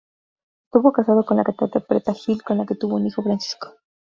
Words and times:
Estuvo 0.65 0.91
casado 0.93 1.23
con 1.23 1.37
la 1.37 1.43
cantante 1.43 1.79
Preta 1.79 2.15
Gil, 2.15 2.41
con 2.41 2.57
la 2.57 2.65
que 2.65 2.73
tuvo 2.73 2.95
un 2.95 3.05
hijo, 3.05 3.21
Francisco. 3.21 3.75